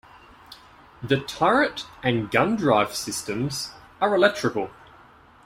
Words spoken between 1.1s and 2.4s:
turret and